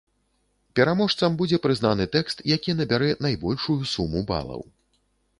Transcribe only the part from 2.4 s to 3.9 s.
які набярэ найбольшую